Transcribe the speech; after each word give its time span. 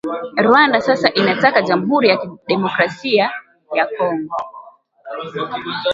Rwanda 0.43 0.81
sasa 0.81 1.13
inataka 1.13 1.61
jamhuri 1.61 2.09
ya 2.09 2.17
kidemokrasia 2.17 3.31
ya 3.73 3.85
Kongo 3.97 4.35